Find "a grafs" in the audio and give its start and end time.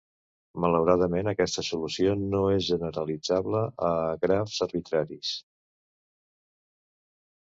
3.91-4.57